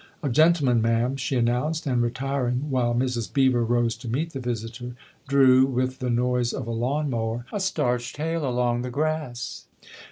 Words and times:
"A 0.23 0.29
gentleman, 0.29 0.81
ma'am," 0.81 1.15
she 1.15 1.35
announced; 1.35 1.85
and, 1.85 2.01
retiring 2.01 2.71
while 2.71 2.95
Mrs. 2.95 3.31
Beever 3.31 3.63
rose 3.63 3.95
to 3.97 4.07
meet 4.07 4.33
the 4.33 4.39
visitor, 4.39 4.95
drew, 5.27 5.67
with 5.67 5.99
the 5.99 6.09
noise 6.09 6.53
of 6.53 6.65
a 6.65 6.71
lawn 6.71 7.07
mower, 7.11 7.45
a 7.53 7.59
starched 7.59 8.15
tail 8.15 8.43
along 8.43 8.81
the 8.81 8.89
grass. 8.89 9.65